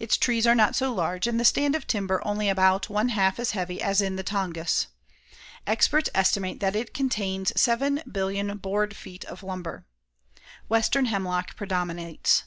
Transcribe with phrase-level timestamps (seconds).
[0.00, 3.38] Its trees are not so large and the stand of timber only about one half
[3.38, 4.88] as heavy as in the Tongass.
[5.64, 9.86] Experts estimate that it contains 7,000,000,000 board feet of lumber.
[10.68, 12.42] Western hemlock predominates.